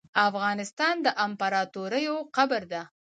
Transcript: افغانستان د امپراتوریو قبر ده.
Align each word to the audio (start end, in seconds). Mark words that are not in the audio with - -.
افغانستان 0.27 0.95
د 1.05 1.07
امپراتوریو 1.25 2.15
قبر 2.35 2.61
ده. 2.71 2.81